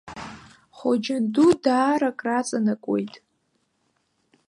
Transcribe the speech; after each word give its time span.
Хоџьан 0.77 1.23
ду 1.33 1.49
даара 1.63 2.11
краҵанакуеит. 2.19 3.13